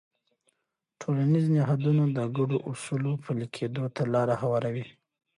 [1.01, 4.85] ټولنیز نهادونه د ګډو اصولو پلي کېدو ته لاره هواروي.